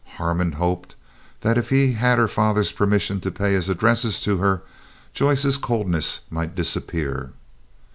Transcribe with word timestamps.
Harmon 0.15 0.53
hoped 0.53 0.95
that 1.41 1.59
if 1.59 1.69
he 1.69 1.93
had 1.93 2.17
her 2.17 2.27
father's 2.27 2.71
permission 2.71 3.21
to 3.21 3.29
pay 3.29 3.53
his 3.53 3.69
addresses 3.69 4.19
to 4.19 4.37
her, 4.39 4.63
Joyce's 5.13 5.57
coldness 5.57 6.21
might 6.31 6.55
disappear. 6.55 7.33